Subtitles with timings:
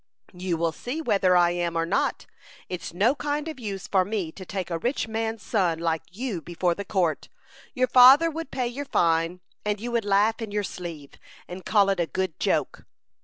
[0.33, 2.25] "You will see whether I am or not.
[2.69, 6.41] It's no kind of use for me to take a rich man's son like you
[6.41, 7.29] before the court.
[7.75, 11.89] Your father would pay your fine, and you would laugh in your sleeve, and call
[11.91, 12.87] it a good joke."